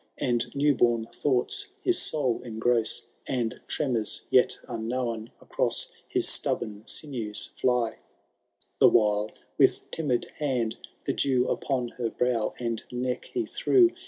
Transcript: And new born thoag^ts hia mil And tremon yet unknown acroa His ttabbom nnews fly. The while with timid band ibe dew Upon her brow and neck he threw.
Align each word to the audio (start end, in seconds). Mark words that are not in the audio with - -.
And 0.17 0.55
new 0.55 0.73
born 0.73 1.05
thoag^ts 1.13 1.67
hia 1.83 1.93
mil 2.15 2.83
And 3.27 3.61
tremon 3.67 4.21
yet 4.31 4.57
unknown 4.67 5.29
acroa 5.39 5.89
His 6.07 6.25
ttabbom 6.25 6.85
nnews 6.85 7.49
fly. 7.51 7.99
The 8.79 8.89
while 8.89 9.29
with 9.59 9.91
timid 9.91 10.31
band 10.39 10.77
ibe 11.07 11.17
dew 11.17 11.47
Upon 11.47 11.89
her 11.99 12.09
brow 12.09 12.55
and 12.59 12.83
neck 12.91 13.25
he 13.25 13.45
threw. 13.45 13.91